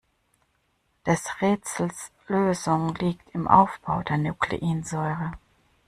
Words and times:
Des 1.05 1.23
Rätsels 1.43 2.11
Lösung 2.27 2.95
liegt 2.95 3.35
im 3.35 3.47
Aufbau 3.47 4.01
der 4.01 4.17
Nukleinsäure. 4.17 5.33